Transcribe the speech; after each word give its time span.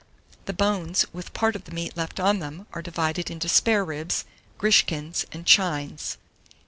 The 0.45 0.53
bones, 0.53 1.05
with 1.13 1.31
part 1.31 1.55
of 1.55 1.65
the 1.65 1.71
meat 1.71 1.95
left 1.95 2.19
on 2.19 2.39
them, 2.39 2.65
are 2.73 2.81
divided 2.81 3.29
into 3.29 3.47
spare 3.47 3.85
ribs, 3.85 4.25
griskins, 4.57 5.27
and 5.31 5.45
chines. 5.45 6.17